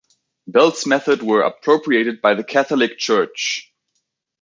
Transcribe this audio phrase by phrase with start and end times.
[0.47, 3.71] Bell's methods were appropriated by the Catholic church.